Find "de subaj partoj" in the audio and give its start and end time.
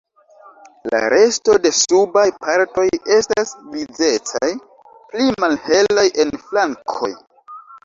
1.65-2.87